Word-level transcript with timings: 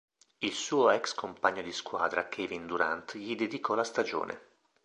Il 0.39 0.53
suo 0.53 0.89
ex 0.89 1.13
compagno 1.13 1.61
di 1.61 1.71
squadra 1.71 2.27
Kevin 2.27 2.65
Durant 2.65 3.15
gli 3.17 3.35
dedicò 3.35 3.75
la 3.75 3.83
stagione. 3.83 4.41